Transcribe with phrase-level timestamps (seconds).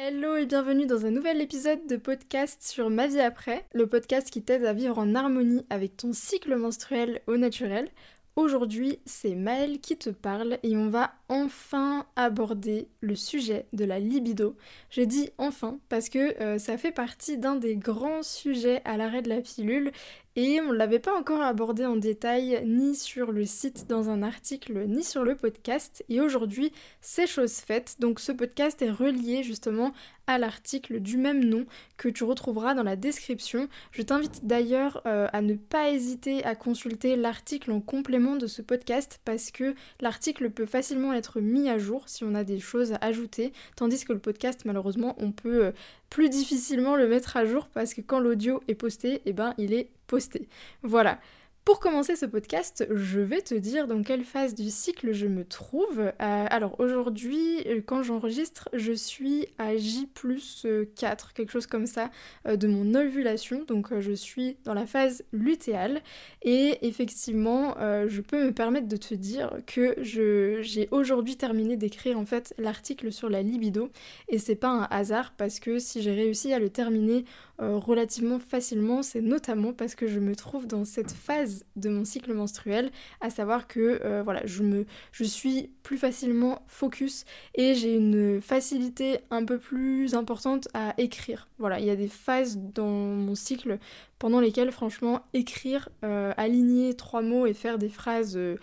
[0.00, 4.30] Hello et bienvenue dans un nouvel épisode de podcast sur Ma vie après, le podcast
[4.30, 7.90] qui t'aide à vivre en harmonie avec ton cycle menstruel au naturel.
[8.36, 13.98] Aujourd'hui, c'est Maëlle qui te parle et on va enfin aborder le sujet de la
[13.98, 14.56] libido.
[14.90, 19.22] Je dis enfin parce que euh, ça fait partie d'un des grands sujets à l'arrêt
[19.22, 19.90] de la pilule
[20.36, 24.22] et on ne l'avait pas encore abordé en détail ni sur le site dans un
[24.22, 26.04] article ni sur le podcast.
[26.08, 27.96] Et aujourd'hui c'est chose faite.
[27.98, 29.92] Donc ce podcast est relié justement
[30.28, 31.64] à l'article du même nom
[31.96, 33.68] que tu retrouveras dans la description.
[33.92, 38.60] Je t'invite d'ailleurs euh, à ne pas hésiter à consulter l'article en complément de ce
[38.62, 42.92] podcast parce que l'article peut facilement être mis à jour si on a des choses
[42.92, 43.52] à ajouter.
[43.74, 45.72] Tandis que le podcast malheureusement on peut euh,
[46.10, 49.72] plus difficilement le mettre à jour parce que quand l'audio est posté, eh ben il
[49.72, 50.48] est posté.
[50.82, 51.20] Voilà.
[51.68, 55.44] Pour commencer ce podcast, je vais te dire dans quelle phase du cycle je me
[55.44, 55.98] trouve.
[56.00, 61.84] Euh, alors aujourd'hui, euh, quand j'enregistre, je suis à J plus 4, quelque chose comme
[61.84, 62.10] ça,
[62.46, 63.64] euh, de mon ovulation.
[63.68, 66.00] Donc je suis dans la phase lutéale.
[66.40, 72.24] Et effectivement, je peux me permettre de te dire que j'ai aujourd'hui terminé d'écrire en
[72.24, 73.90] fait l'article sur la libido.
[74.30, 77.26] Et c'est pas un hasard parce que si j'ai réussi à le terminer
[77.58, 82.32] relativement facilement, c'est notamment parce que je me trouve dans cette phase de mon cycle
[82.32, 88.40] menstruel, à savoir que euh, voilà, je, me, suis plus facilement focus et j'ai une
[88.40, 91.48] facilité un peu plus importante à écrire.
[91.58, 93.78] Voilà, il y a des phases dans mon cycle
[94.18, 98.56] pendant lesquelles franchement écrire, euh, aligner trois mots et faire des phrases euh,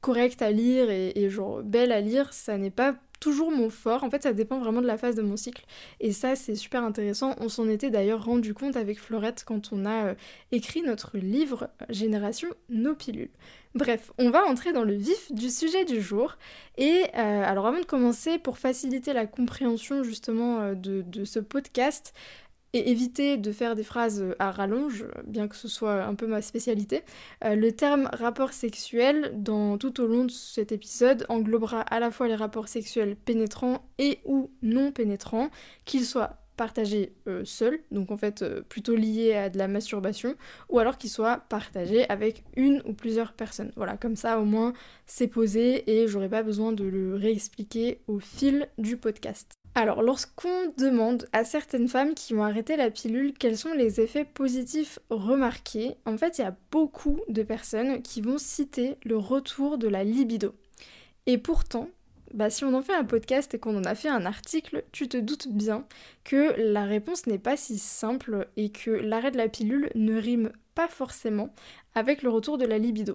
[0.00, 4.04] correctes à lire et, et genre belles à lire, ça n'est pas toujours mon fort.
[4.04, 5.64] En fait, ça dépend vraiment de la phase de mon cycle.
[6.00, 7.34] Et ça, c'est super intéressant.
[7.40, 10.14] On s'en était d'ailleurs rendu compte avec Florette quand on a euh,
[10.52, 13.30] écrit notre livre Génération Nos pilules.
[13.74, 16.38] Bref, on va entrer dans le vif du sujet du jour.
[16.78, 22.14] Et euh, alors avant de commencer, pour faciliter la compréhension justement euh, de ce podcast,
[22.76, 26.42] et éviter de faire des phrases à rallonge, bien que ce soit un peu ma
[26.42, 27.02] spécialité.
[27.42, 32.10] Euh, le terme rapport sexuel, dans, tout au long de cet épisode, englobera à la
[32.10, 35.48] fois les rapports sexuels pénétrants et ou non pénétrants,
[35.86, 40.34] qu'ils soient partagés euh, seuls, donc en fait euh, plutôt liés à de la masturbation,
[40.68, 43.72] ou alors qu'ils soient partagés avec une ou plusieurs personnes.
[43.76, 44.74] Voilà, comme ça au moins
[45.06, 49.56] c'est posé et j'aurai pas besoin de le réexpliquer au fil du podcast.
[49.78, 54.24] Alors, lorsqu'on demande à certaines femmes qui ont arrêté la pilule quels sont les effets
[54.24, 59.76] positifs remarqués, en fait, il y a beaucoup de personnes qui vont citer le retour
[59.76, 60.54] de la libido.
[61.26, 61.90] Et pourtant,
[62.32, 65.08] bah, si on en fait un podcast et qu'on en a fait un article, tu
[65.10, 65.84] te doutes bien
[66.24, 70.52] que la réponse n'est pas si simple et que l'arrêt de la pilule ne rime
[70.74, 71.52] pas forcément
[71.94, 73.14] avec le retour de la libido.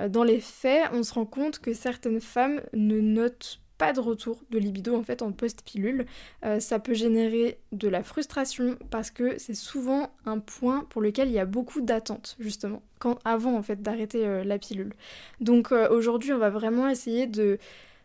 [0.00, 3.59] Euh, dans les faits, on se rend compte que certaines femmes ne notent
[3.92, 6.06] de retour de libido en fait en post-pilule.
[6.44, 11.28] Euh, ça peut générer de la frustration parce que c'est souvent un point pour lequel
[11.28, 14.92] il y a beaucoup d'attentes justement, quand, avant en fait d'arrêter euh, la pilule.
[15.40, 17.58] Donc euh, aujourd'hui on va vraiment essayer de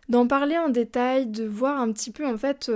[0.08, 2.72] d'en parler en détail, de voir un petit peu en fait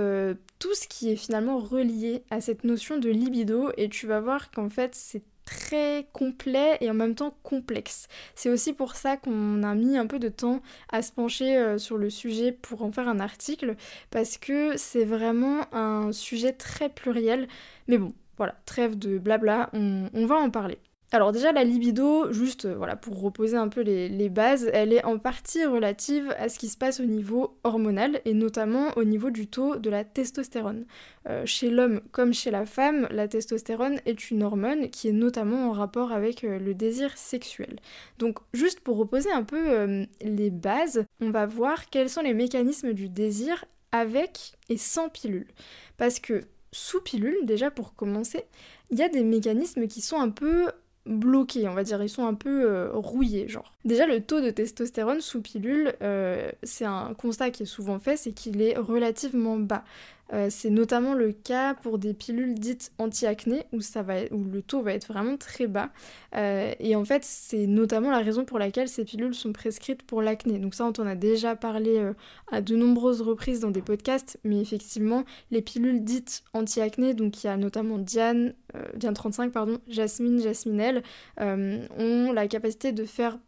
[0.58, 4.50] tout ce qui est finalement relié à cette notion de libido et tu vas voir
[4.50, 8.06] qu'en fait c'est très complet et en même temps complexe.
[8.34, 11.78] C'est aussi pour ça qu'on a mis un peu de temps à se pencher euh,
[11.78, 13.76] sur le sujet pour en faire un article,
[14.10, 17.48] parce que c'est vraiment un sujet très pluriel.
[17.88, 20.78] Mais bon, voilà, trêve de blabla, on va en parler.
[21.12, 25.04] Alors déjà la libido, juste euh, voilà pour reposer un peu les, bases, elle est
[25.04, 29.30] en partie relative à ce qui se passe au niveau hormonal et notamment au niveau
[29.30, 30.86] du taux de la testostérone.
[31.28, 35.68] Euh, chez l'homme comme chez la femme, la testostérone est une hormone qui est notamment
[35.68, 37.80] en rapport avec euh, le désir sexuel.
[38.18, 42.92] Donc juste pour reposer un peu les bases, on va voir quels sont les mécanismes
[42.92, 45.48] du désir avec et sans pilule.
[45.96, 48.44] Parce que sous pilule, déjà pour commencer,
[48.90, 50.70] il y a des mécanismes qui sont un peu
[51.06, 53.72] bloqués, on va dire, ils sont un peu euh, rouillés, genre.
[53.84, 58.16] Déjà, le taux de testostérone sous pilule, euh, c'est un constat qui est souvent fait,
[58.16, 59.84] c'est qu'il est relativement bas.
[60.32, 64.92] Euh, c'est notamment le cas pour des pilules dites anti-acné où, où le taux va
[64.92, 65.90] être vraiment très bas.
[66.36, 70.22] Euh, et en fait, c'est notamment la raison pour laquelle ces pilules sont prescrites pour
[70.22, 70.58] l'acné.
[70.58, 72.12] Donc ça, on en a déjà parlé euh,
[72.52, 77.46] à de nombreuses reprises dans des podcasts, mais effectivement, les pilules dites anti-acné, donc il
[77.46, 78.54] y a notamment Diane,
[78.94, 81.02] Diane 35, pardon, Jasmine, Jasminelle,
[81.38, 83.38] ont la capacité de faire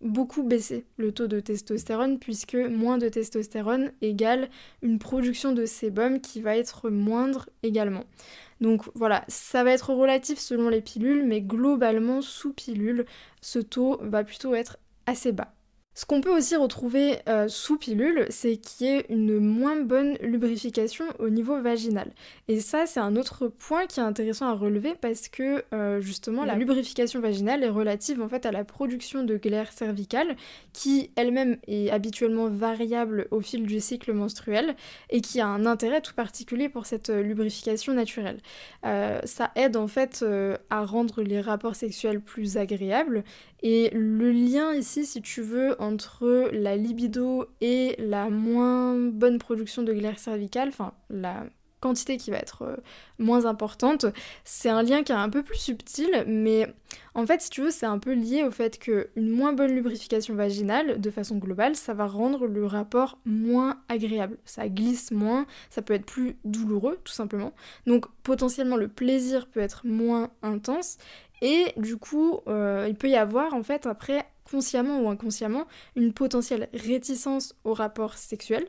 [0.00, 4.48] beaucoup baisser le taux de testostérone puisque moins de testostérone égale
[4.82, 8.04] une production de sébum qui va être moindre également.
[8.60, 13.06] Donc voilà, ça va être relatif selon les pilules, mais globalement sous pilule,
[13.40, 15.54] ce taux va plutôt être assez bas.
[15.92, 20.16] Ce qu'on peut aussi retrouver euh, sous pilule, c'est qu'il y ait une moins bonne
[20.22, 22.12] lubrification au niveau vaginal.
[22.46, 26.44] Et ça, c'est un autre point qui est intéressant à relever parce que euh, justement,
[26.44, 30.36] la lubrification vaginale est relative en fait à la production de glaire cervicale
[30.72, 34.76] qui elle-même est habituellement variable au fil du cycle menstruel
[35.10, 38.38] et qui a un intérêt tout particulier pour cette euh, lubrification naturelle.
[38.82, 40.24] ça aide en fait
[40.70, 43.24] à rendre les rapports sexuels plus agréables
[43.62, 49.82] et le lien ici, si tu veux, entre la libido et la moins bonne production
[49.82, 51.46] de glaire cervicale, enfin la
[51.80, 52.76] quantité qui va être euh,
[53.18, 54.04] moins importante,
[54.44, 56.72] c'est un lien qui est un peu plus subtil, mais
[57.14, 60.34] en fait, si tu veux, c'est un peu lié au fait qu'une moins bonne lubrification
[60.34, 64.36] vaginale, de façon globale, ça va rendre le rapport moins agréable.
[64.44, 67.54] Ça glisse moins, ça peut être plus douloureux, tout simplement.
[67.86, 70.98] Donc potentiellement, le plaisir peut être moins intense,
[71.42, 75.66] et du coup, euh, il peut y avoir en fait après, consciemment ou inconsciemment,
[75.96, 78.66] une potentielle réticence au rapport sexuel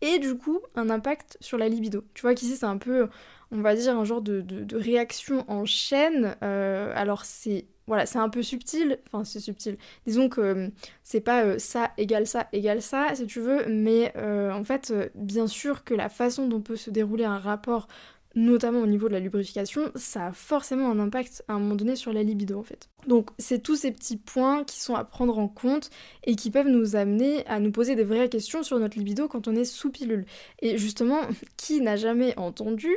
[0.00, 2.04] et du coup un impact sur la libido.
[2.14, 3.08] Tu vois qu'ici c'est un peu,
[3.50, 4.44] on va dire, un genre de,
[4.74, 6.36] réaction en chaîne.
[6.42, 9.76] Euh, alors c'est voilà, un peu subtil, enfin c'est subtil.
[10.06, 10.68] Disons que euh,
[11.02, 15.84] c'est pas ça égale ça égale ça, si tu veux, mais en fait, bien sûr
[15.84, 17.88] que la façon dont peut se dérouler un rapport
[18.34, 21.96] notamment au niveau de la lubrification, ça a forcément un impact à un moment donné
[21.96, 22.88] sur la libido en fait.
[23.06, 25.90] Donc c'est tous ces petits points qui sont à prendre en compte
[26.24, 29.46] et qui peuvent nous amener à nous poser des vraies questions sur notre libido quand
[29.46, 30.24] on est sous pilule.
[30.60, 31.20] Et justement,
[31.56, 32.90] qui n'a jamais entendu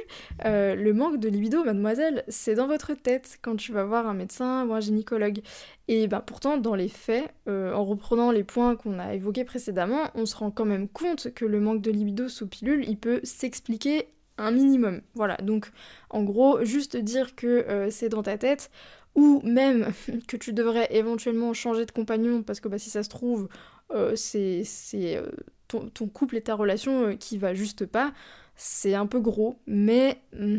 [0.45, 4.13] euh, le manque de libido, mademoiselle C'est dans votre tête quand tu vas voir un
[4.13, 5.41] médecin ou un gynécologue.
[5.89, 10.09] Et ben pourtant, dans les faits, euh, en reprenant les points qu'on a évoqués précédemment,
[10.15, 13.21] on se rend quand même compte que le manque de libido sous pilule, il peut
[13.23, 14.07] s'expliquer
[14.37, 15.01] un minimum.
[15.15, 15.71] Voilà, donc
[16.09, 18.71] en gros, juste dire que euh, c'est dans ta tête,
[19.15, 19.91] ou même
[20.27, 23.49] que tu devrais éventuellement changer de compagnon, parce que bah, si ça se trouve,
[23.91, 24.63] euh, c'est
[24.95, 25.29] euh,
[25.67, 28.13] ton, couple et ta relation qui va juste pas,
[28.55, 30.57] c'est un peu gros, mais hmm,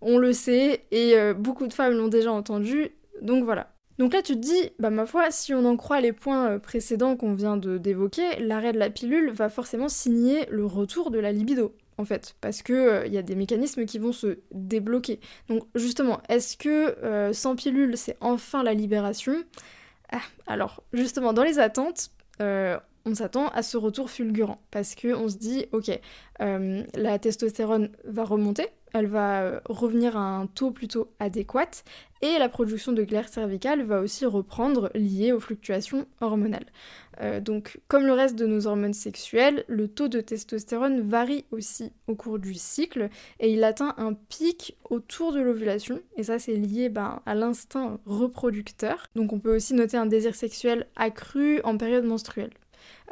[0.00, 2.90] on le sait, et beaucoup de femmes l'ont déjà entendu,
[3.22, 3.72] donc voilà.
[3.98, 7.16] Donc là, tu te dis, bah ma foi, si on en croit les points précédents
[7.16, 11.72] qu'on vient d'évoquer, l'arrêt de la pilule va forcément signer le retour de la libido
[11.98, 15.20] en fait, parce que il euh, y a des mécanismes qui vont se débloquer.
[15.48, 19.34] Donc justement, est-ce que euh, sans pilule, c'est enfin la libération?
[20.12, 22.10] Ah, Alors justement, dans les attentes,
[22.40, 25.98] euh, on s'attend à ce retour fulgurant, parce que on se dit, ok,
[26.40, 28.66] la testostérone va remonter,
[28.96, 31.82] elle va euh, revenir à un taux plutôt adéquat
[32.22, 36.64] et la production de glaire cervicale va aussi reprendre liée aux fluctuations hormonales.
[37.20, 41.92] Euh, donc comme le reste de nos hormones sexuelles, le taux de testostérone varie aussi
[42.06, 46.56] au cours du cycle et il atteint un pic autour de l'ovulation et ça c'est
[46.56, 49.08] lié ben, à l'instinct reproducteur.
[49.14, 52.50] Donc on peut aussi noter un désir sexuel accru en période menstruelle.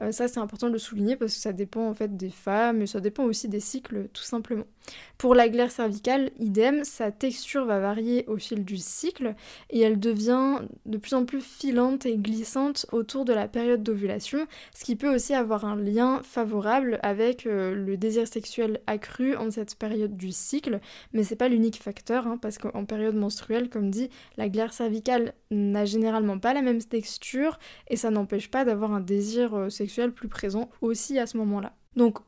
[0.03, 2.83] Euh, ça c'est important de le souligner parce que ça dépend en fait des femmes
[2.83, 4.65] et ça dépend aussi des cycles tout simplement.
[5.19, 9.35] Pour la glaire cervicale, idem, sa texture va varier au fil du cycle
[9.71, 14.47] et elle devient de plus en plus filante et glissante autour de la période d'ovulation,
[14.75, 19.51] ce qui peut aussi avoir un lien favorable avec euh, le désir sexuel accru en
[19.51, 20.81] cette période du cycle,
[21.13, 25.33] mais c'est pas l'unique facteur hein, parce qu'en période menstruelle, comme dit, la glaire cervicale
[25.51, 27.59] n'a généralement pas la même texture
[27.89, 29.71] et ça n'empêche pas d'avoir un désir euh,
[30.13, 31.75] plus présent aussi à ce moment-là.
[31.97, 32.19] Donc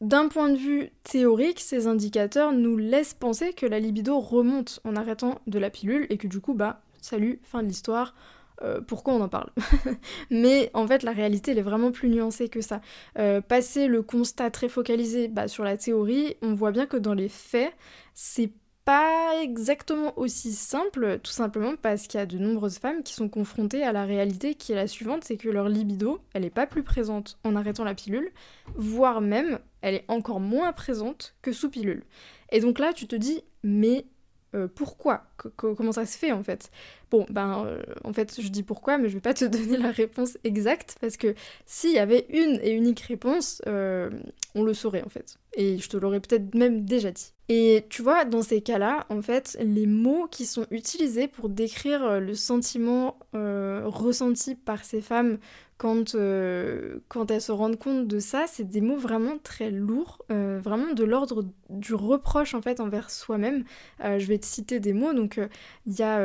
[0.00, 4.96] d'un point de vue théorique, ces indicateurs nous laissent penser que la libido remonte en
[4.96, 8.14] arrêtant de la pilule et que du coup, bah, salut, fin de l'histoire,
[8.62, 9.50] euh, pourquoi on en parle
[10.30, 12.80] Mais en fait, la réalité, elle est vraiment plus nuancée que ça.
[13.18, 17.14] Euh, passer le constat très focalisé bah, sur la théorie, on voit bien que dans
[17.14, 17.72] les faits,
[18.14, 18.50] c'est
[18.84, 23.28] pas exactement aussi simple, tout simplement parce qu'il y a de nombreuses femmes qui sont
[23.28, 26.66] confrontées à la réalité qui est la suivante, c'est que leur libido, elle est pas
[26.66, 28.32] plus présente en arrêtant la pilule,
[28.74, 32.04] voire même, elle est encore moins présente que sous pilule.
[32.50, 34.06] Et donc là, tu te dis, mais
[34.54, 35.24] euh, pourquoi?
[35.56, 36.70] Comment ça se fait en fait?
[37.12, 39.90] Bon, ben, euh, en fait, je dis pourquoi, mais je vais pas te donner la
[39.90, 41.34] réponse exacte parce que
[41.66, 44.08] s'il y avait une et unique réponse, euh,
[44.54, 45.36] on le saurait en fait.
[45.54, 47.34] Et je te l'aurais peut-être même déjà dit.
[47.50, 52.18] Et tu vois, dans ces cas-là, en fait, les mots qui sont utilisés pour décrire
[52.18, 55.36] le sentiment ressenti par ces femmes
[55.82, 60.24] quand, euh, quand elles se rendent compte de ça, c'est des mots vraiment très lourds,
[60.30, 63.64] euh, vraiment de l'ordre du reproche en fait envers soi-même.
[64.04, 65.40] Euh, je vais te citer des mots, donc
[65.86, 66.20] il y a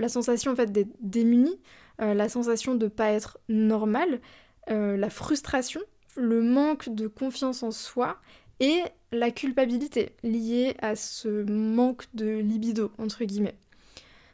[0.00, 1.58] la sensation en fait d'être démuni,
[1.98, 4.20] la sensation de pas être normal,
[4.68, 5.80] la frustration,
[6.16, 8.18] le manque de confiance en soi
[8.60, 13.56] et la culpabilité liée à ce manque de libido entre guillemets.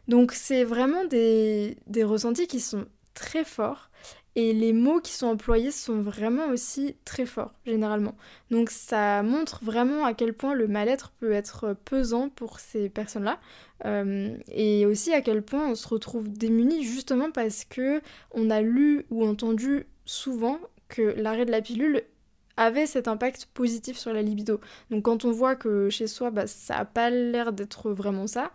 [0.09, 3.91] Donc c'est vraiment des, des ressentis qui sont très forts
[4.37, 8.15] Et les mots qui sont employés sont vraiment aussi très forts, généralement.
[8.51, 13.41] Donc ça montre vraiment à quel point le mal-être peut être pesant pour ces personnes-là.
[13.87, 18.61] Euh, et aussi à quel point on se retrouve démuni justement parce que on a
[18.61, 22.03] lu ou entendu souvent que l'arrêt de la pilule
[22.59, 24.61] avait cet impact positif sur la libido.
[24.91, 28.51] Donc quand on voit que chez soi, bah, ça n'a pas l'air d'être vraiment ça,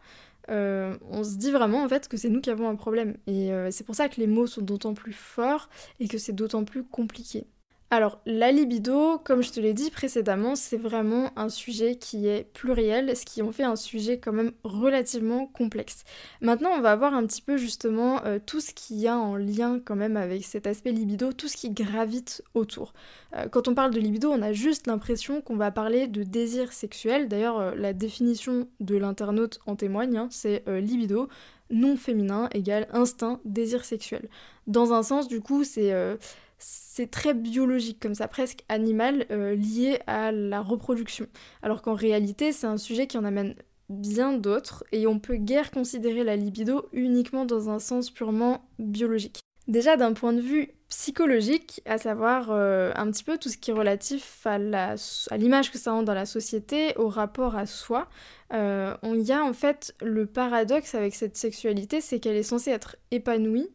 [0.50, 3.18] euh, on se dit vraiment en fait que c'est nous qui avons un problème.
[3.28, 5.70] Et euh, c'est pour ça que les mots sont d'autant plus forts
[6.00, 7.48] et que c'est d'autant plus compliqué.
[7.94, 12.50] Alors, la libido, comme je te l'ai dit précédemment, c'est vraiment un sujet qui est
[12.54, 16.06] pluriel, ce qui en fait un sujet quand même relativement complexe.
[16.40, 19.36] Maintenant, on va voir un petit peu justement euh, tout ce qui y a en
[19.36, 22.94] lien quand même avec cet aspect libido, tout ce qui gravite autour.
[23.36, 26.72] Euh, quand on parle de libido, on a juste l'impression qu'on va parler de désir
[26.72, 27.28] sexuel.
[27.28, 31.28] D'ailleurs, euh, la définition de l'internaute en témoigne, hein, c'est libido
[31.70, 34.30] non féminin égale instinct, désir sexuel.
[34.68, 35.94] Dans un sens, du coup, c'est
[36.62, 41.26] c'est très biologique, comme ça, presque animal, euh, lié à la reproduction.
[41.62, 43.56] Alors qu'en réalité, c'est un sujet qui en amène
[43.90, 49.42] bien d'autres, et on peut guère considérer la libido uniquement dans un sens purement biologique.
[49.68, 53.72] Déjà d'un point de vue psychologique, à savoir euh, un petit peu tout ce qui
[53.72, 54.58] est relatif à
[55.38, 58.10] l'image que ça rend dans la société, au rapport à soi,
[58.54, 62.72] euh, il y a en fait le paradoxe avec cette sexualité, c'est qu'elle est censée
[62.72, 63.70] être épanouie,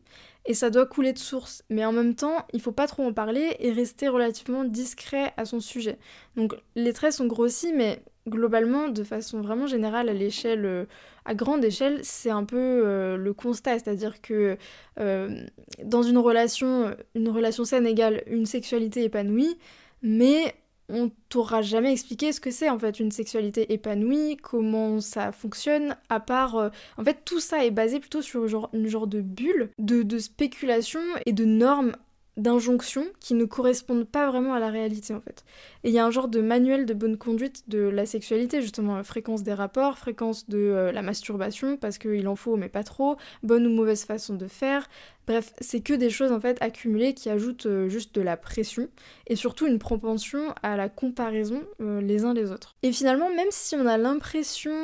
[0.47, 1.63] et ça doit couler de source.
[1.71, 5.45] Mais en même temps, il faut pas trop en parler et rester relativement discret à
[5.45, 5.99] son sujet.
[6.37, 10.85] Donc les traits sont grossis, mais globalement, de façon vraiment générale, à l'échelle, euh,
[11.25, 14.57] à grande échelle, c'est un peu euh, le constat, c'est-à-dire que
[14.99, 15.41] euh,
[15.85, 19.59] dans une relation, une relation saine égale une sexualité épanouie,
[20.03, 20.55] mais
[20.89, 25.97] on t'aura jamais expliqué ce que c'est en fait une sexualité épanouie, comment ça fonctionne,
[26.09, 26.57] à part...
[26.57, 30.19] Euh, en fait tout ça est basé plutôt sur une genre de bulle, de, de
[30.19, 31.93] spéculation et de normes
[32.37, 35.45] d'injonctions qui ne correspondent pas vraiment à la réalité en fait.
[35.85, 39.03] Et il y a un genre de manuel de bonne conduite de la sexualité, justement,
[39.03, 43.17] fréquence des rapports, fréquence de euh, la masturbation, parce qu'il en faut mais pas trop,
[43.43, 44.89] bonne ou mauvaise façon de faire.
[45.27, 48.89] Bref, c'est que des choses en fait accumulées qui ajoutent euh, juste de la pression
[49.27, 52.77] et surtout une propension à la comparaison euh, les uns les autres.
[52.83, 54.75] Et finalement, même si on a l'impression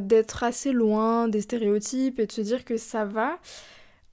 [0.00, 3.38] d'être assez loin des stéréotypes et de se dire que ça va,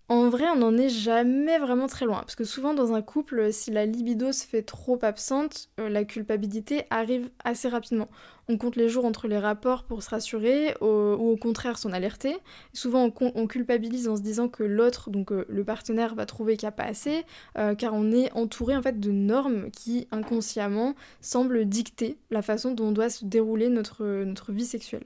[0.10, 3.54] en vrai, on n'en est jamais vraiment très loin, parce que souvent dans un couple,
[3.54, 8.10] si la libido se fait trop absente, euh, la culpabilité arrive assez rapidement.
[8.50, 12.36] On compte les jours entre les rapports pour se rassurer, ou au contraire s'en alerter.
[12.74, 16.68] Souvent on, culpabilise en se disant que l'autre, donc euh, le partenaire, va trouver qu'il
[16.68, 17.24] n'y a pas assez,
[17.58, 22.72] euh, car on est entouré en fait de normes qui inconsciemment semblent dicter la façon
[22.72, 25.06] dont doit se dérouler notre, notre vie sexuelle.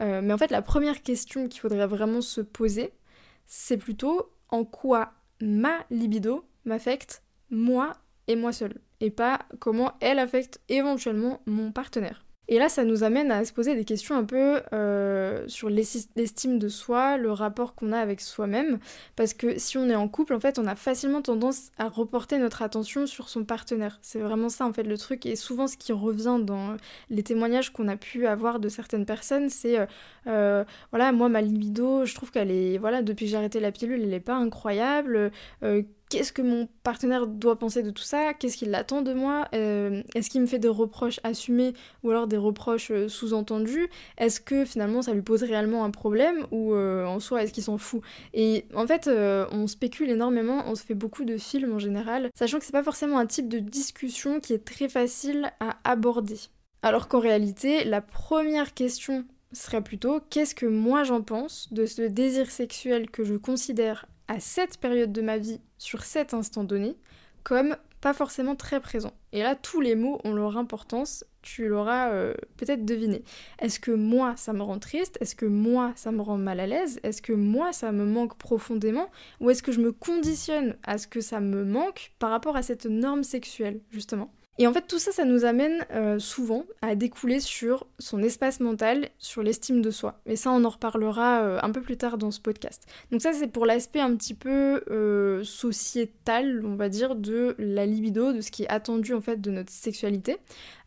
[0.00, 2.94] mais en fait, la première question qu'il faudrait vraiment se poser,
[3.46, 7.94] c'est plutôt en quoi ma libido m'affecte moi
[8.26, 12.24] et moi seule, et pas comment elle affecte éventuellement mon partenaire.
[12.50, 16.58] Et là, ça nous amène à se poser des questions un peu euh, sur l'estime
[16.58, 18.78] de soi, le rapport qu'on a avec soi-même,
[19.16, 22.38] parce que si on est en couple, en fait, on a facilement tendance à reporter
[22.38, 23.98] notre attention sur son partenaire.
[24.00, 25.26] C'est vraiment ça, en fait, le truc.
[25.26, 26.76] Et souvent, ce qui revient dans
[27.10, 29.86] les témoignages qu'on a pu avoir de certaines personnes, c'est, euh,
[30.26, 33.72] euh, voilà, moi, ma libido, je trouve qu'elle est, voilà, depuis que j'ai arrêté la
[33.72, 35.32] pilule, elle n'est pas incroyable
[36.08, 40.02] qu'est-ce que mon partenaire doit penser de tout ça, qu'est-ce qu'il attend de moi, euh,
[40.14, 44.64] est-ce qu'il me fait des reproches assumés ou alors des reproches euh, sous-entendus, est-ce que
[44.64, 48.02] finalement ça lui pose réellement un problème ou euh, en soi est-ce qu'il s'en fout?
[48.34, 52.58] Et en fait on spécule énormément, on se fait beaucoup de films en général, sachant
[52.58, 56.38] que c'est pas forcément un type de discussion qui est très facile à aborder.
[56.82, 62.02] Alors qu'en réalité la première question serait plutôt qu'est-ce que moi j'en pense de ce
[62.02, 66.96] désir sexuel que je considère à cette période de ma vie, sur cet instant donné,
[67.42, 69.12] comme pas forcément très présent.
[69.32, 73.24] Et là, tous les mots ont leur importance, tu l'auras euh, peut-être deviné.
[73.58, 75.18] Est-ce que moi, ça me rend triste?
[75.20, 77.00] Est-ce que moi, ça me rend mal à l'aise?
[77.02, 79.10] Est-ce que moi, ça me manque profondément?
[79.40, 82.62] Ou est-ce que je me conditionne à ce que ça me manque par rapport à
[82.62, 84.30] cette norme sexuelle, justement?
[84.60, 88.58] Et en fait, tout ça, ça nous amène euh, souvent à découler sur son espace
[88.58, 90.20] mental, sur l'estime de soi.
[90.26, 92.84] Et ça, on en reparlera euh, un peu plus tard dans ce podcast.
[93.12, 97.86] Donc ça, c'est pour l'aspect un petit peu euh, sociétal, on va dire, de la
[97.86, 100.38] libido, de ce qui est attendu en fait de notre sexualité.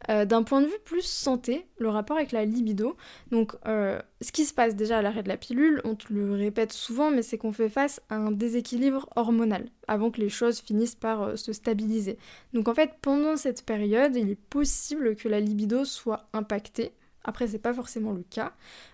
[0.07, 2.97] D'un point de vue plus santé, le rapport avec la libido.
[3.31, 6.73] Donc, ce qui se passe déjà à l'arrêt de la pilule, on te le répète
[6.73, 10.95] souvent, mais c'est qu'on fait face à un déséquilibre hormonal avant que les choses finissent
[10.95, 12.17] par se stabiliser.
[12.53, 16.93] Donc en fait, pendant cette période, il est possible que la libido soit impactée
[17.23, 18.53] Après, c'est pas forcément le cas.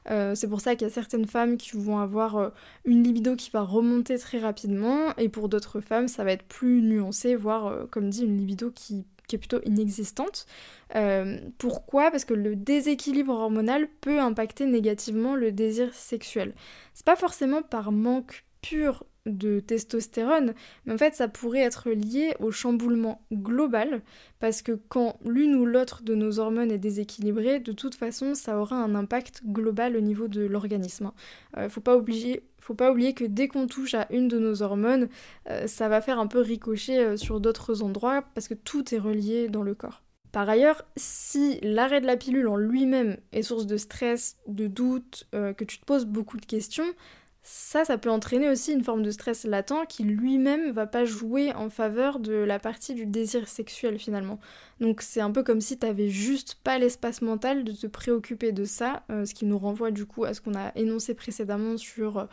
[0.10, 2.50] Euh, c'est pour ça qu'il y a certaines femmes qui vont avoir euh,
[2.86, 6.82] une libido qui va remonter très rapidement, et pour d'autres femmes, ça va être plus
[6.82, 10.46] nuancé, voire, euh, comme dit, une libido qui, qui est plutôt inexistante.
[11.58, 12.12] pourquoi?
[12.12, 16.54] Parce que le déséquilibre hormonal peut impacter négativement le désir sexuel.
[16.94, 20.54] C'est pas forcément par manque pur de testostérone,
[20.86, 24.02] mais en fait ça pourrait être lié au chamboulement global,
[24.40, 28.60] parce que quand l'une ou l'autre de nos hormones est déséquilibrée, de toute façon ça
[28.60, 31.12] aura un impact global au niveau de l'organisme.
[31.58, 34.62] Euh, faut pas oublier faut pas oublier que dès qu'on touche à une de nos
[34.62, 35.08] hormones,
[35.50, 38.98] euh, ça va faire un peu ricocher euh, sur d'autres endroits parce que tout est
[38.98, 40.04] relié dans le corps.
[40.34, 45.26] Par ailleurs, si l'arrêt de la pilule en lui-même est source de stress, de doute,
[45.32, 46.86] que tu te poses beaucoup de questions,
[47.50, 51.54] ça, ça peut entraîner aussi une forme de stress latent qui lui-même va pas jouer
[51.54, 54.38] en faveur de la partie du désir sexuel finalement.
[54.82, 58.66] Donc c'est un peu comme si t'avais juste pas l'espace mental de te préoccuper de
[58.66, 62.18] ça, euh, ce qui nous renvoie du coup à ce qu'on a énoncé précédemment sur
[62.18, 62.26] euh,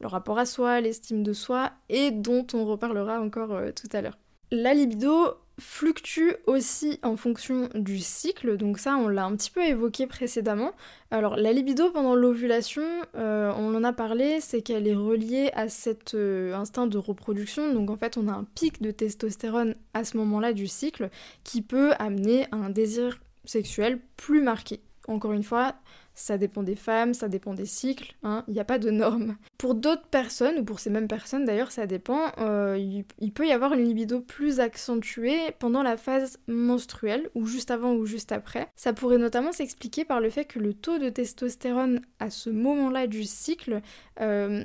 [0.00, 4.02] le rapport à soi, l'estime de soi, et dont on reparlera encore euh, tout à
[4.02, 4.18] l'heure.
[4.50, 9.64] La libido, fluctue aussi en fonction du cycle, donc ça on l'a un petit peu
[9.64, 10.72] évoqué précédemment.
[11.10, 12.82] Alors la libido pendant l'ovulation,
[13.14, 17.72] euh, on en a parlé, c'est qu'elle est reliée à cet euh, instinct de reproduction,
[17.72, 21.10] donc en fait on a un pic de testostérone à ce moment-là du cycle
[21.42, 24.80] qui peut amener à un désir sexuel plus marqué.
[25.08, 25.74] Encore une fois,
[26.16, 29.36] ça dépend des femmes, ça dépend des cycles, hein, il n'y a pas de normes.
[29.58, 32.76] Pour d'autres personnes, ou pour ces mêmes personnes d'ailleurs, ça dépend, euh,
[33.20, 37.92] il, peut y avoir une libido plus accentuée pendant la phase menstruelle, ou juste avant
[37.92, 38.68] ou juste après.
[38.76, 43.06] Ça pourrait notamment s'expliquer par le fait que le taux de testostérone à ce moment-là
[43.06, 43.82] du cycle
[44.20, 44.64] euh,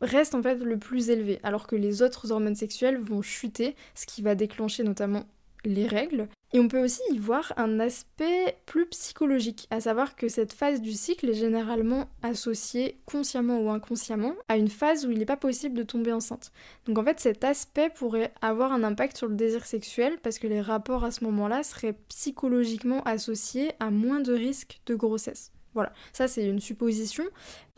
[0.00, 4.06] reste en fait le plus élevé, alors que les autres hormones sexuelles vont chuter, ce
[4.06, 5.26] qui va déclencher notamment
[5.68, 6.28] les règles.
[6.52, 10.80] Et on peut aussi y voir un aspect plus psychologique, à savoir que cette phase
[10.80, 15.36] du cycle est généralement associée, consciemment ou inconsciemment, à une phase où il n'est pas
[15.36, 16.50] possible de tomber enceinte.
[16.86, 20.46] Donc en fait cet aspect pourrait avoir un impact sur le désir sexuel parce que
[20.46, 25.52] les rapports à ce moment-là seraient psychologiquement associés à moins de risques de grossesse.
[25.74, 27.24] Voilà, ça c'est une supposition,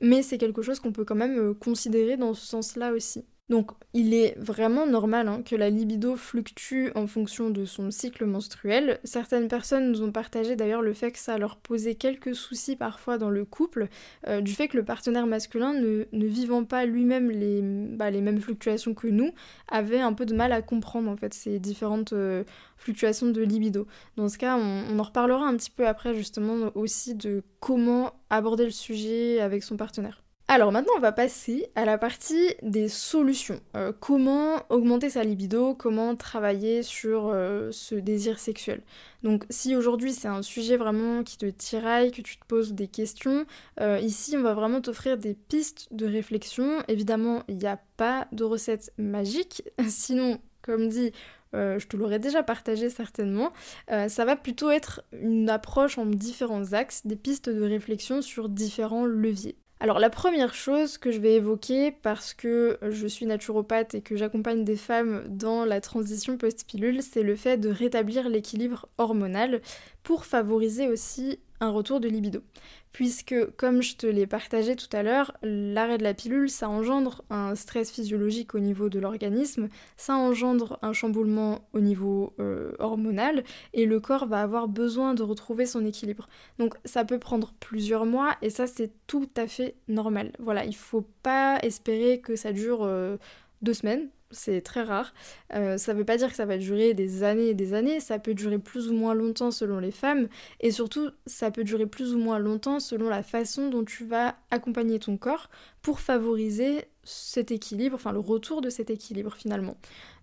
[0.00, 3.25] mais c'est quelque chose qu'on peut quand même euh, considérer dans ce sens-là aussi.
[3.50, 8.25] Donc il est vraiment normal hein, que la libido fluctue en fonction de son cycle
[8.25, 9.00] menstruel.
[9.02, 13.19] Certaines personnes nous ont partagé d'ailleurs le fait que ça leur posait quelques soucis parfois
[13.19, 13.89] dans le couple,
[14.28, 18.41] euh, du fait que le partenaire masculin, ne, vivant pas lui-même les, bah, les, mêmes
[18.41, 19.32] fluctuations que nous,
[19.67, 22.45] avait un peu de mal à comprendre en fait ces différentes euh,
[22.76, 23.89] fluctuations de libido.
[24.15, 28.65] Dans ce cas, on en reparlera un petit peu après justement aussi de comment aborder
[28.65, 30.23] le sujet avec son partenaire.
[30.52, 33.60] Alors maintenant on va passer à la partie des solutions.
[33.76, 38.82] Euh, comment augmenter sa libido, comment travailler sur euh, ce désir sexuel.
[39.23, 42.89] Donc si aujourd'hui c'est un sujet vraiment qui te tiraille, que tu te poses des
[42.89, 43.47] questions,
[43.80, 46.82] euh, ici on va vraiment t'offrir des pistes de réflexion.
[46.89, 51.13] Évidemment il n'y a pas de recette magique, sinon comme dit
[51.52, 53.52] je te l'aurais déjà partagé certainement.
[53.89, 59.04] ça va plutôt être une approche en différents axes, des pistes de réflexion sur différents
[59.04, 59.59] leviers.
[59.82, 64.14] Alors la première chose que je vais évoquer parce que je suis naturopathe et que
[64.14, 69.62] j'accompagne des femmes dans la transition post-pilule, c'est le fait de rétablir l'équilibre hormonal
[70.02, 72.43] pour favoriser aussi un retour de libido
[72.92, 77.24] puisque, comme je te l'ai partagé tout à l'heure, l'arrêt de la pilule, ça engendre
[77.30, 83.44] un stress physiologique au niveau de l'organisme, ça engendre un chamboulement au niveau euh, hormonal,
[83.74, 86.28] et le corps va avoir besoin de retrouver son équilibre.
[86.58, 90.32] Donc ça peut prendre plusieurs mois, et ça c'est tout à fait normal.
[90.38, 93.16] Voilà, il faut pas espérer que ça dure euh,
[93.62, 95.12] deux semaines, c'est très rare.
[95.54, 98.19] Euh, ça veut pas dire que ça va durer des années et des années, ça
[98.19, 100.28] peut durer plus ou moins longtemps selon les femmes,
[100.60, 104.36] et surtout ça peut durer plus ou moins longtemps selon la façon dont tu vas
[104.50, 105.50] accompagner ton corps
[105.82, 109.76] pour favoriser cet équilibre, enfin le retour de cet équilibre finalement.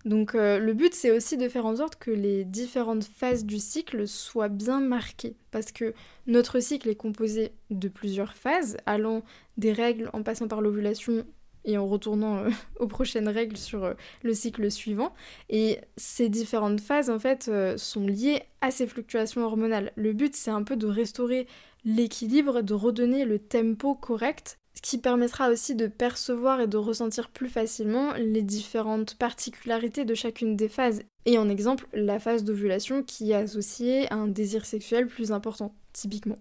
[0.04, 3.58] Donc euh, le but c'est aussi de faire en sorte que les différentes phases du
[3.58, 5.92] cycle soient bien marquées, parce que
[6.26, 9.22] notre cycle est composé de plusieurs phases, allant
[9.56, 11.26] des règles en passant par l'ovulation
[11.68, 12.50] et en retournant euh,
[12.80, 15.12] aux prochaines règles sur euh, le cycle suivant.
[15.50, 19.92] Et ces différentes phases, en fait, euh, sont liées à ces fluctuations hormonales.
[19.94, 21.46] Le but, c'est un peu de restaurer
[21.84, 27.28] l'équilibre, de redonner le tempo correct, ce qui permettra aussi de percevoir et de ressentir
[27.28, 31.02] plus facilement les différentes particularités de chacune des phases.
[31.26, 35.74] Et en exemple, la phase d'ovulation qui est associée à un désir sexuel plus important,
[35.92, 36.38] typiquement.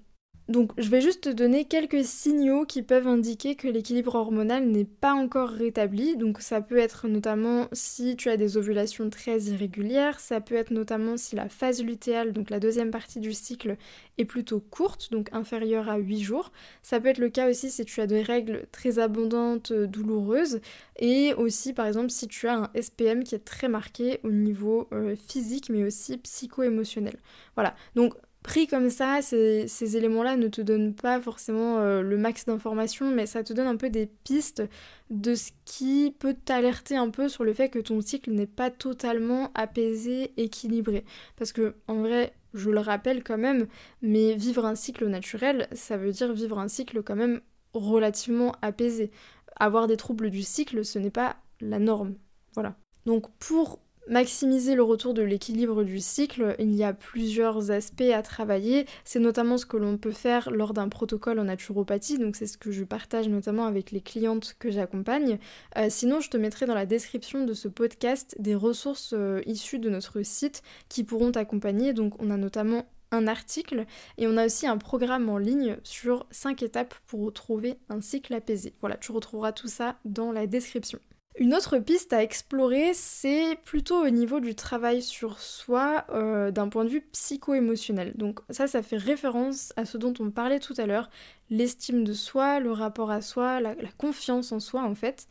[0.50, 4.86] Donc je vais juste te donner quelques signaux qui peuvent indiquer que l'équilibre hormonal n'est
[4.86, 6.16] pas encore rétabli.
[6.16, 10.72] Donc ça peut être notamment si tu as des ovulations très irrégulières, ça peut être
[10.72, 13.76] notamment si la phase lutéale, donc la deuxième partie du cycle,
[14.18, 16.52] est plutôt courte, donc inférieure à 8 jours.
[16.82, 20.62] Ça peut être le cas aussi si tu as des règles très abondantes, euh, douloureuses,
[20.98, 24.88] et aussi par exemple si tu as un SPM qui est très marqué au niveau
[24.94, 27.18] euh, physique mais aussi psycho-émotionnel.
[27.56, 28.14] Voilà, donc
[28.48, 33.26] pris comme ça, ces, éléments-là ne te donnent pas forcément euh, le max d'informations, mais
[33.26, 34.64] ça te donne un peu des pistes
[35.10, 38.72] de ce qui peut t'alerter un peu sur le fait que ton cycle n'est pas
[38.72, 41.04] totalement apaisé, équilibré.
[41.36, 43.68] Parce que en vrai, je le rappelle quand même,
[44.02, 47.42] mais vivre un cycle naturel, ça veut dire vivre un cycle quand même
[47.74, 49.12] relativement apaisé.
[49.58, 52.16] Avoir des troubles du cycle, ce n'est pas la norme.
[52.54, 52.78] Voilà.
[53.06, 53.80] Donc pour
[54.10, 58.86] maximiser le retour de l'équilibre du cycle, il y a plusieurs aspects à travailler.
[59.04, 62.58] C'est notamment ce que l'on peut faire lors d'un protocole en naturopathie, donc c'est ce
[62.58, 65.40] que je partage notamment avec les clientes que j'accompagne.
[65.78, 69.80] Euh, sinon, je te mettrai dans la description de ce podcast des ressources euh, issues
[69.80, 71.94] de notre site qui pourront t'accompagner.
[71.94, 73.86] Donc on a notamment un article
[74.18, 78.34] et on a aussi un programme en ligne sur 5 étapes pour trouver un cycle
[78.34, 78.74] apaisé.
[78.82, 81.00] Voilà, tu retrouveras tout ça dans la description.
[81.40, 86.68] Une autre piste à explorer, c'est plutôt au niveau du travail sur soi euh, d'un
[86.68, 88.14] point de vue psycho-émotionnel.
[88.16, 91.12] Donc ça, ça fait référence à ce dont on parlait tout à l'heure,
[91.52, 95.28] l'estime de soi, le rapport à soi, la, confiance en soi en fait.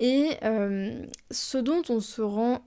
[0.00, 2.66] Et euh, ce dont on se rend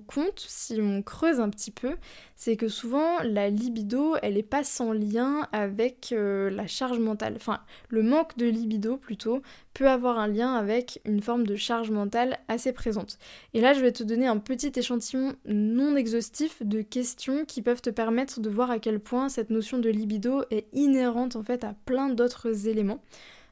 [0.00, 1.96] compte, si on creuse un petit peu,
[2.34, 7.34] c'est que souvent la libido, elle n'est pas sans lien avec euh, la charge mentale.
[7.36, 9.42] Enfin, le manque de libido plutôt
[9.74, 13.18] peut avoir un lien avec une forme de charge mentale assez présente.
[13.54, 17.82] Et là, je vais te donner un petit échantillon non exhaustif de questions qui peuvent
[17.82, 21.64] te permettre de voir à quel point cette notion de libido est inhérente en fait
[21.64, 23.02] à plein d'autres éléments.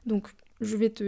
[0.05, 0.29] Donc,
[0.61, 1.03] je vais te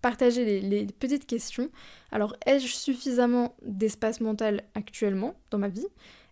[0.00, 1.68] partager les, petites questions.
[2.10, 5.86] Alors, ai-je suffisamment d'espace mental actuellement dans ma vie?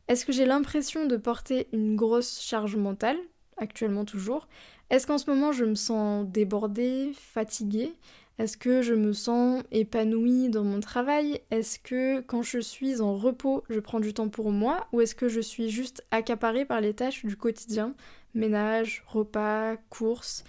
[0.09, 3.19] Est-ce que j'ai l'impression de porter une grosse charge mentale
[3.59, 4.49] actuellement toujours?
[4.91, 7.93] Est-ce qu'en ce moment je me sens débordée, fatiguée?
[8.39, 11.41] Est-ce que je me sens épanouie dans mon travail?
[11.51, 14.87] Est-ce que quand je suis en repos, je prends du temps pour moi?
[14.93, 17.91] Ou est-ce que je suis juste accaparée par les tâches du quotidien?
[18.35, 20.45] Ménage, repas, courses?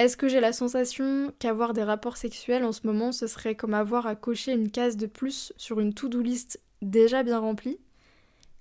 [0.00, 3.74] Est-ce que j'ai la sensation qu'avoir des rapports sexuels en ce moment, ce serait comme
[3.74, 7.78] avoir à cocher une case de plus sur une to-do list déjà bien remplie?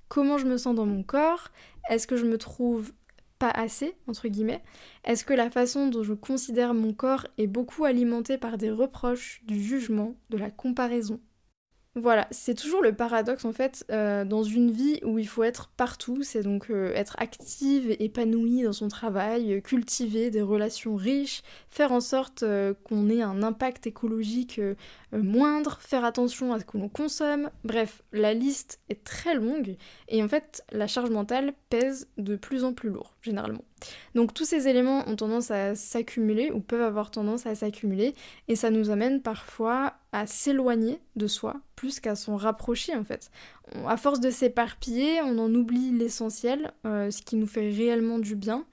[0.09, 1.47] Comment je me sens dans mon corps?
[1.89, 2.91] Est-ce que je me trouve
[3.37, 4.61] pas assez, entre guillemets?
[5.05, 9.41] Est-ce que la façon dont je considère mon corps est beaucoup alimentée par des reproches,
[9.45, 11.21] du jugement, de la comparaison?
[12.01, 15.69] Voilà, c'est toujours le paradoxe en fait euh, dans une vie où il faut être
[15.75, 21.91] partout, c'est donc euh, être active, épanouie dans son travail, cultiver des relations riches, faire
[21.91, 24.61] en sorte euh, qu'on ait un impact écologique
[25.11, 27.49] moindre, faire attention à ce que l'on consomme.
[27.63, 29.75] Bref, la liste est très longue
[30.07, 33.63] et en fait la charge mentale pèse de plus en plus lourd généralement.
[34.15, 38.13] Donc tous ces éléments ont tendance à s'accumuler ou peuvent avoir tendance à s'accumuler
[38.47, 43.31] et ça nous amène parfois à s'éloigner de soi plus qu'à s'en rapprocher en fait.
[43.87, 48.35] À force de s'éparpiller, on en oublie l'essentiel, euh, ce qui nous fait réellement du
[48.35, 48.65] bien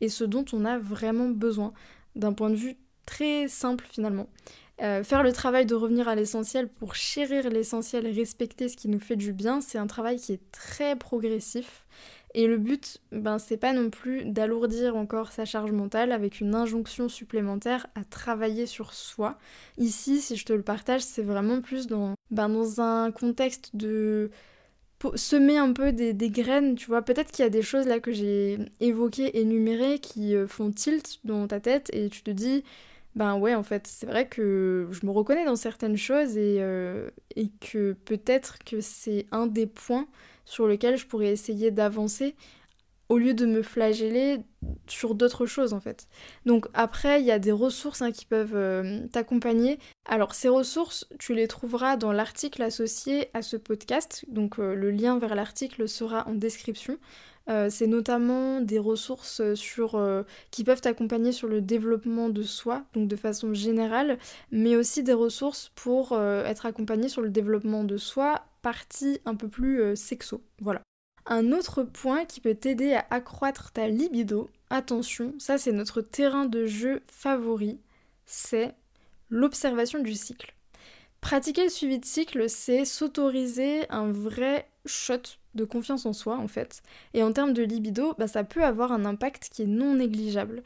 [0.00, 1.74] et ce dont on a vraiment besoin
[2.16, 4.28] d'un point de vue très simple finalement.
[4.80, 8.88] Euh, faire le travail de revenir à l'essentiel pour chérir l'essentiel et respecter ce qui
[8.88, 11.84] nous fait du bien, c'est un travail qui est très progressif
[12.34, 16.54] et le but, ben, c'est pas non plus d'alourdir encore sa charge mentale avec une
[16.54, 19.38] injonction supplémentaire à travailler sur soi.
[19.78, 24.30] Ici, si je te le partage, c'est vraiment plus dans, ben, dans un contexte de
[25.14, 27.02] semer un peu des, graines, tu vois.
[27.02, 31.20] Peut-être qu'il y a des choses là que j'ai évoquées, énumérées, qui euh, font tilt
[31.24, 32.64] dans ta tête et tu te dis,
[33.14, 37.10] ben ouais, en fait, c'est vrai que je me reconnais dans certaines choses et, euh,
[37.36, 40.08] et que peut-être que c'est un des points
[40.44, 42.34] sur lequel je pourrais essayer d'avancer
[43.08, 44.40] au lieu de me flageller
[44.86, 46.08] sur d'autres choses en fait.
[46.46, 49.78] Donc après, il y a des ressources hein, qui peuvent euh, t'accompagner.
[50.06, 54.90] Alors ces ressources, tu les trouveras dans l'article associé à ce podcast, donc euh, le
[54.90, 56.98] lien vers l'article sera en description.
[57.50, 60.02] Euh, c'est notamment des ressources sur,
[60.50, 64.18] qui peuvent t'accompagner sur le développement de soi, donc de façon générale,
[64.50, 68.46] mais aussi des ressources pour être accompagné sur le développement de soi
[69.24, 70.42] un peu plus euh, sexo.
[70.60, 70.82] Voilà.
[71.26, 76.44] Un autre point qui peut t'aider à accroître ta libido, attention, ça c'est notre terrain
[76.44, 77.80] de jeu favori,
[78.26, 78.74] c'est
[79.30, 80.54] l'observation du cycle.
[81.22, 86.48] Pratiquer le suivi de cycle, c'est s'autoriser un vrai shot de confiance en soi en
[86.48, 86.82] fait.
[87.14, 90.62] Et en termes de libido, bah, ça peut avoir un impact qui est non négligeable.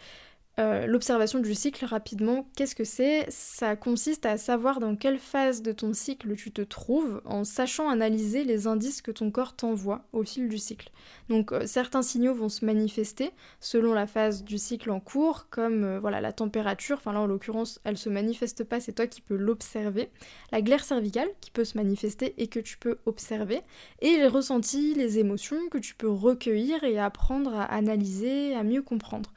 [0.59, 3.27] Euh, l'observation du cycle, rapidement, qu'est-ce que c'est?
[3.29, 7.89] Ça consiste à savoir dans quelle phase de ton cycle tu te trouves en sachant
[7.89, 10.91] analyser les indices que ton corps t'envoie au fil du cycle.
[11.29, 15.85] Donc euh, certains signaux vont se manifester selon la phase du cycle en cours, comme
[15.85, 19.21] euh, voilà la température, enfin là en l'occurrence elle se manifeste pas, c'est toi qui
[19.21, 20.11] peux l'observer,
[20.51, 23.61] la glaire cervicale qui peut se manifester et que tu peux observer,
[24.01, 28.83] et les ressentis, les émotions que tu peux recueillir et apprendre à analyser, à mieux
[28.83, 29.33] comprendre.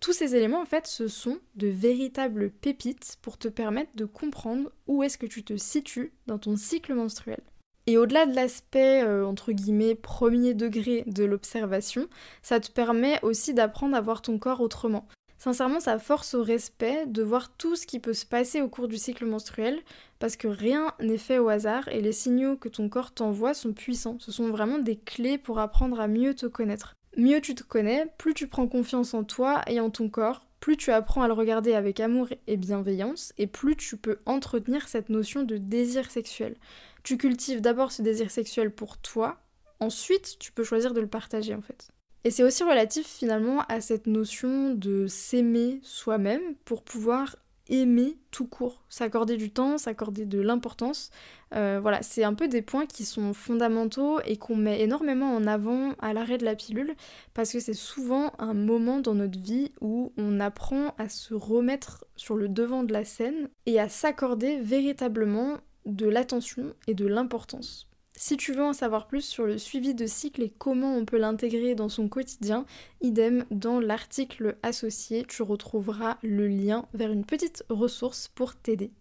[0.00, 4.72] Tous ces éléments, en fait, ce sont de véritables pépites pour te permettre de comprendre
[4.86, 7.40] où est-ce que tu te situes dans ton cycle menstruel.
[7.86, 12.08] Et au-delà de l'aspect, euh, entre guillemets, premier degré de l'observation,
[12.42, 15.06] ça te permet aussi d'apprendre à voir ton corps autrement.
[15.36, 18.86] Sincèrement, ça force au respect de voir tout ce qui peut se passer au cours
[18.86, 19.80] du cycle menstruel,
[20.20, 23.72] parce que rien n'est fait au hasard et les signaux que ton corps t'envoie sont
[23.72, 24.18] puissants.
[24.20, 26.94] Ce sont vraiment des clés pour apprendre à mieux te connaître.
[27.16, 30.76] Mieux tu te connais, plus tu prends confiance en toi et en ton corps, plus
[30.76, 35.10] tu apprends à le regarder avec amour et bienveillance, et plus tu peux entretenir cette
[35.10, 36.56] notion de désir sexuel.
[37.02, 39.40] Tu cultives d'abord ce désir sexuel pour toi,
[39.80, 41.88] ensuite tu peux choisir de le partager en fait.
[42.24, 47.36] Et c'est aussi relatif finalement à cette notion de s'aimer soi-même pour pouvoir
[47.68, 51.10] aimer tout court, s'accorder du temps, s'accorder de l'importance.
[51.54, 55.46] Euh, voilà, c'est un peu des points qui sont fondamentaux et qu'on met énormément en
[55.46, 56.94] avant à l'arrêt de la pilule
[57.34, 62.04] parce que c'est souvent un moment dans notre vie où on apprend à se remettre
[62.16, 67.91] sur le devant de la scène et à s'accorder véritablement de l'attention et de l'importance.
[68.14, 71.18] Si tu veux en savoir plus sur le suivi de cycle et comment on peut
[71.18, 72.66] l'intégrer dans son quotidien,
[73.00, 78.92] idem dans l'article associé, tu retrouveras le lien vers une petite ressource pour t'aider.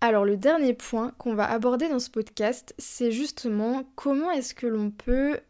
[0.00, 4.66] Alors le dernier point qu'on va aborder dans ce podcast, c'est justement comment est-ce que
[4.66, 5.40] l'on peut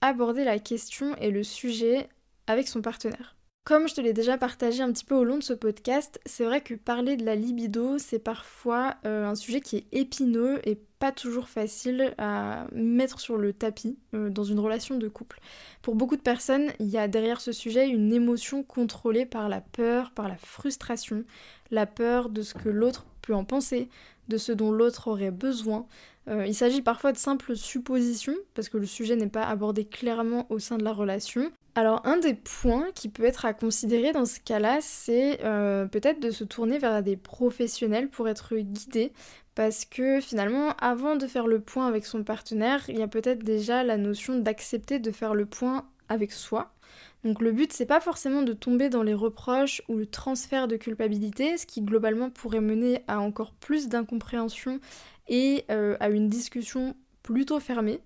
[0.00, 2.08] aborder la question et le sujet
[2.46, 3.36] avec son partenaire.
[3.64, 6.44] Comme je te l'ai déjà partagé un petit peu au long de ce podcast, c'est
[6.44, 10.76] vrai que parler de la libido, c'est parfois euh, un sujet qui est épineux et
[10.98, 15.40] pas toujours facile à mettre sur le tapis euh, dans une relation de couple.
[15.82, 19.60] Pour beaucoup de personnes, il y a derrière ce sujet une émotion contrôlée par la
[19.60, 21.24] peur, par la frustration,
[21.70, 23.88] la peur de ce que l'autre peut en penser,
[24.30, 25.86] de ce dont l'autre aurait besoin.
[26.28, 30.46] Euh, il s'agit parfois de simples suppositions, parce que le sujet n'est pas abordé clairement
[30.48, 34.26] au sein de la relation, alors un des points qui peut être à considérer dans
[34.26, 39.12] ce cas-là, c'est euh, peut-être de se tourner vers des professionnels pour être guidé,
[39.54, 43.42] parce que finalement, avant de faire le point avec son partenaire, il y a peut-être
[43.42, 46.72] déjà la notion d'accepter de faire le point avec soi.
[47.24, 50.76] Donc le but, c'est pas forcément de tomber dans les reproches ou le transfert de
[50.76, 54.80] culpabilité, ce qui globalement pourrait mener à encore plus d'incompréhension
[55.28, 58.00] et euh, à une discussion plutôt fermée.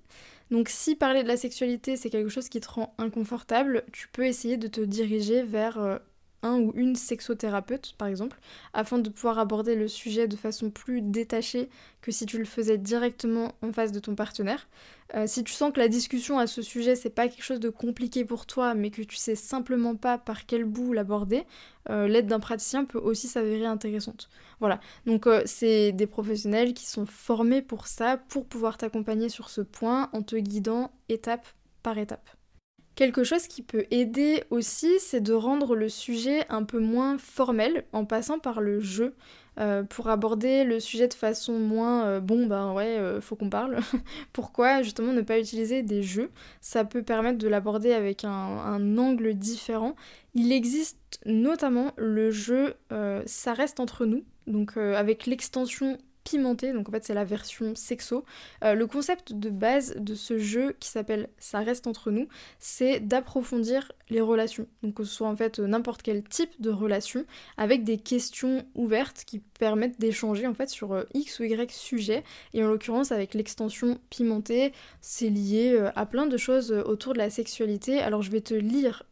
[0.50, 4.26] Donc si parler de la sexualité c'est quelque chose qui te rend inconfortable, tu peux
[4.26, 5.98] essayer de te diriger vers euh,
[6.44, 8.38] un ou une sexothérapeute par exemple,
[8.72, 11.68] afin de pouvoir aborder le sujet de façon plus détachée
[12.02, 14.68] que si tu le faisais directement en face de ton partenaire.
[15.14, 17.70] Euh, si tu sens que la discussion à ce sujet c'est pas quelque chose de
[17.70, 21.44] compliqué pour toi, mais que tu sais simplement pas par quel bout l'aborder,
[21.90, 24.28] euh, l'aide d'un praticien peut aussi s'avérer intéressante.
[24.60, 29.50] Voilà, donc euh, c'est des professionnels qui sont formés pour ça, pour pouvoir t'accompagner sur
[29.50, 31.46] ce point en te guidant étape
[31.82, 32.30] par étape.
[32.94, 37.84] Quelque chose qui peut aider aussi, c'est de rendre le sujet un peu moins formel
[37.92, 39.14] en passant par le jeu.
[39.60, 43.50] Euh, pour aborder le sujet de façon moins euh, bon ben ouais euh, faut qu'on
[43.50, 43.78] parle.
[44.32, 46.30] Pourquoi justement ne pas utiliser des jeux?
[46.60, 49.94] Ça peut permettre de l'aborder avec un, angle différent.
[50.34, 52.74] Il existe notamment le jeu
[53.26, 54.24] ça reste entre nous.
[54.46, 58.24] Donc avec l'extension pimenté, donc en fait c'est la version sexo.
[58.64, 62.98] Euh, le concept de base de ce jeu qui s'appelle Ça reste entre nous, c'est
[62.98, 64.66] d'approfondir les relations.
[64.82, 67.24] Donc que ce soit en fait n'importe quel type de relation
[67.56, 72.24] avec des questions ouvertes qui permettent d'échanger en fait sur euh, X ou Y sujet.
[72.54, 77.18] Et en l'occurrence avec l'extension pimentée, c'est lié euh, à plein de choses autour de
[77.18, 78.00] la sexualité.
[78.00, 79.04] Alors je vais te lire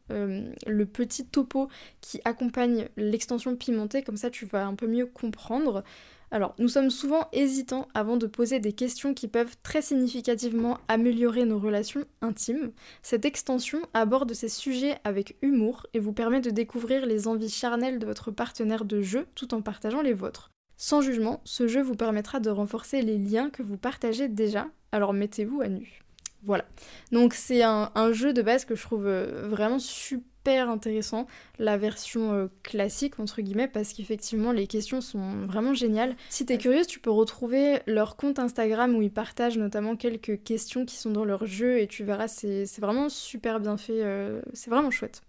[0.66, 1.68] le petit topo
[2.03, 5.85] qui accompagne l'extension pimentée, comme ça tu vas un peu mieux comprendre.
[6.33, 11.45] Alors, nous sommes souvent hésitants avant de poser des questions qui peuvent très significativement améliorer
[11.45, 12.73] nos relations intimes.
[13.03, 17.99] Cette extension aborde ces sujets avec humour et vous permet de découvrir les envies charnelles
[17.99, 20.49] de votre partenaire de jeu tout en partageant les vôtres.
[20.79, 25.12] Sans jugement, ce jeu vous permettra de renforcer les liens que vous partagez déjà, alors
[25.12, 26.03] mettez-vous à nu.
[26.45, 26.64] Voilà.
[27.12, 31.26] Donc c'est un, jeu de base que je trouve euh, vraiment super intéressant,
[31.59, 36.16] la version euh, classique entre guillemets, parce qu'effectivement les questions sont vraiment géniales.
[36.28, 40.85] Si t'es curieuse, tu peux retrouver leur compte Instagram où ils partagent notamment quelques questions
[40.85, 44.70] qui sont dans leur jeu et tu verras, c'est vraiment super bien fait, euh, c'est
[44.70, 45.22] vraiment chouette.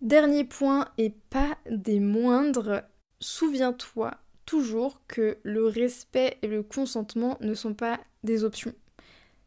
[0.00, 2.82] Dernier point et pas des moindres,
[3.20, 4.12] souviens-toi
[4.46, 8.74] toujours que le respect et le consentement ne sont pas des options.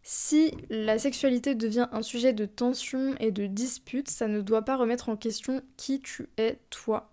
[0.07, 4.75] Si la sexualité devient un sujet de tension et de dispute, ça ne doit pas
[4.75, 7.09] remettre en question qui tu es toi.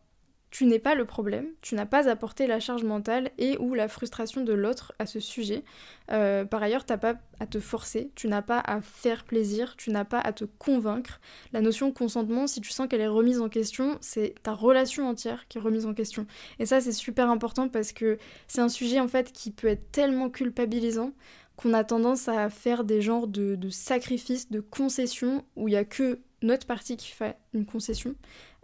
[0.51, 3.89] Tu n'es pas le problème, tu n'as pas porter la charge mentale et ou la
[3.89, 5.65] frustration de l'autre à ce sujet.
[6.11, 9.75] Euh, par ailleurs, tu n'as pas à te forcer, tu n'as pas à faire plaisir,
[9.79, 11.19] tu n'as pas à te convaincre.
[11.55, 15.49] La notion consentement, si tu sens qu'elle est remise en question, c'est ta relation entière
[15.49, 16.27] qui est remise en question.
[16.59, 19.91] Et ça, c'est super important parce que c'est un sujet en fait qui peut être
[19.93, 21.13] tellement culpabilisant
[21.57, 25.85] qu'on a tendance à faire des genres de, sacrifices, de concessions, où il n'y a
[25.85, 28.15] que notre partie qui fait une concession,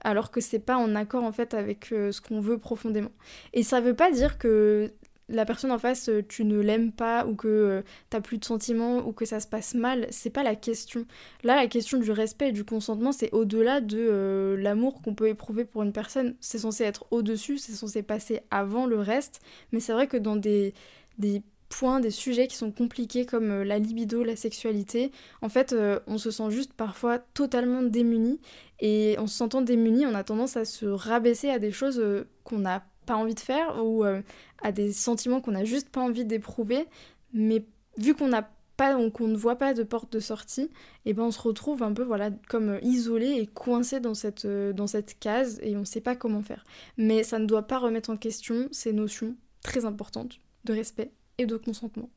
[0.03, 3.13] alors que c'est pas en accord en fait avec euh, ce qu'on veut profondément.
[3.53, 4.93] Et ça veut pas dire que
[5.29, 8.45] la personne en face, euh, tu ne l'aimes pas ou que euh, t'as plus de
[8.45, 11.07] sentiments ou que ça se passe mal, c'est pas la question.
[11.45, 15.65] Là, la question du respect et du consentement, c'est au-delà de l'amour qu'on peut éprouver
[15.65, 16.35] pour une personne.
[16.41, 19.41] C'est censé être au-dessus, c'est censé passer avant le reste,
[19.73, 20.75] mais c'est vrai que dans des,
[21.19, 25.73] des points, des sujets qui sont compliqués comme euh, la libido, la sexualité, en fait,
[25.73, 28.41] euh, on se sent juste parfois totalement démuni.
[28.81, 32.29] Et en se sentant démuni, on a tendance à se rabaisser à des choses euh,
[32.45, 36.27] qu'on n'a pas envie de faire ou à des sentiments qu'on n'a juste pas envie
[36.27, 36.87] d'éprouver.
[37.33, 37.65] Mais
[37.97, 40.71] vu qu'on n'a pas, qu'on ne voit pas de porte de sortie, et
[41.07, 44.87] eh ben on se retrouve un peu voilà comme isolé et coincé dans cette, dans
[44.87, 46.67] cette case et on ne sait pas comment faire.
[46.99, 51.47] Mais ça ne doit pas remettre en question ces notions très importantes de respect et
[51.47, 52.11] de consentement.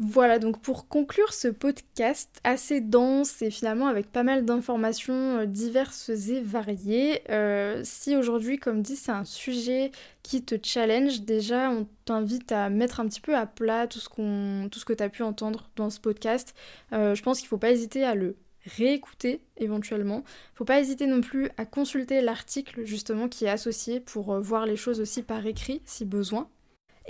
[0.00, 5.46] Voilà, donc pour conclure ce podcast assez dense et finalement avec pas mal d'informations euh,
[5.46, 9.90] diverses et variées, euh, si aujourd'hui, comme dit, c'est un sujet
[10.22, 14.08] qui te challenge, déjà on t'invite à mettre un petit peu à plat tout ce,
[14.08, 16.54] qu'on, tout ce que tu as pu entendre dans ce podcast.
[16.92, 20.22] Euh, je pense qu'il ne faut pas hésiter à le réécouter éventuellement.
[20.54, 24.76] Faut pas hésiter non plus à consulter l'article justement qui est associé pour voir les
[24.76, 26.48] choses aussi par écrit si besoin.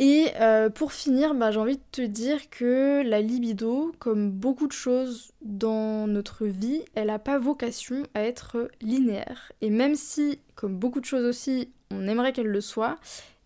[0.00, 4.68] Et euh, pour finir, bah, j'ai envie de te dire que la libido, comme beaucoup
[4.68, 9.50] de choses dans notre vie, elle n'a pas vocation à être linéaire.
[9.60, 12.98] Et même si, comme beaucoup de choses aussi, on aimerait qu'elle le soit,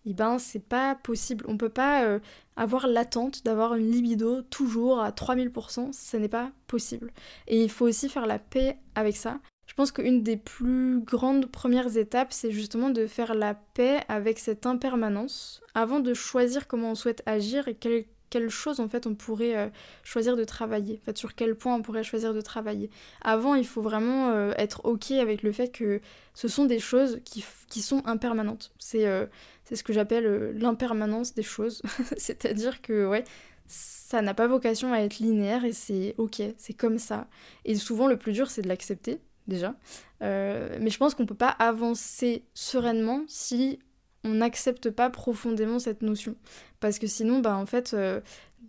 [0.05, 1.43] eh ben c'est pas possible.
[1.47, 2.19] On peut pas euh,
[2.55, 7.11] avoir l'attente d'avoir une libido toujours à 3000%, ce n'est pas possible.
[7.47, 9.39] Et il faut aussi faire la paix avec ça.
[9.73, 14.37] Je pense qu'une des plus grandes premières étapes, c'est justement de faire la paix avec
[14.37, 19.07] cette impermanence avant de choisir comment on souhaite agir et quelle, quelle chose en fait
[19.07, 19.69] on pourrait euh,
[20.03, 22.91] choisir de travailler, en sur quel point on pourrait choisir de travailler.
[23.23, 26.01] Avant, il faut vraiment euh, être ok avec le fait que
[26.35, 28.73] ce sont des choses qui, qui sont impermanentes.
[28.77, 29.25] C'est euh,
[29.73, 31.81] ce que j'appelle l'impermanence des choses,
[32.17, 33.23] c'est-à-dire que ouais,
[33.65, 37.25] ça n'a pas vocation à être linéaire et c'est ok, c'est comme ça.
[37.65, 39.75] Et souvent le plus dur c'est de l'accepter déjà.
[40.21, 43.79] Euh, mais je pense qu'on peut pas avancer sereinement si
[44.23, 46.35] on n'accepte pas profondément cette notion.
[46.79, 48.21] Parce que sinon, bah, en fait, euh,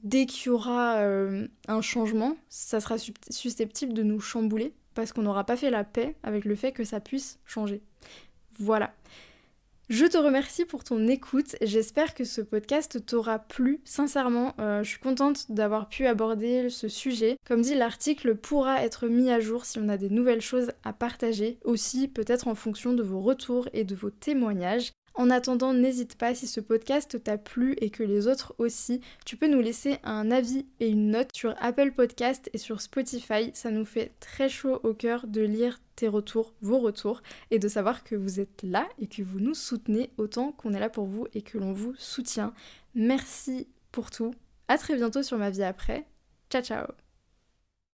[0.02, 2.96] dès qu'il y aura euh, un changement, ça sera
[3.30, 6.84] susceptible de nous chambouler parce qu'on n'aura pas fait la paix avec le fait que
[6.84, 7.82] ça puisse changer.
[8.58, 8.94] Voilà.
[9.90, 11.57] Je te remercie pour ton écoute.
[11.61, 13.83] J'espère que ce podcast t'aura plu.
[13.85, 17.37] Sincèrement, euh, je suis contente d'avoir pu aborder ce sujet.
[17.47, 20.94] Comme dit, l'article pourra être mis à jour si on a des nouvelles choses à
[20.94, 24.92] partager, aussi peut-être en fonction de vos retours et de vos témoignages.
[25.14, 29.37] En attendant, n'hésite pas si ce podcast t'a plu et que les autres aussi, tu
[29.37, 33.53] peux nous laisser un avis et une note sur Apple Podcast et sur Spotify.
[33.55, 37.22] Ça nous fait très chaud au cœur de lire tes retours, vos retours,
[37.53, 40.81] et de savoir que vous êtes là et que vous nous soutenez autant qu'on est
[40.81, 42.53] là pour vous et que l'on vous soutient.
[42.96, 44.35] Merci pour tout.
[44.66, 46.07] À très bientôt sur ma vie après.
[46.50, 47.04] Ciao ciao